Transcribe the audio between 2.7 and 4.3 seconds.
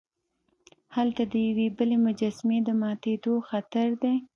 ماتیدو خطر دی.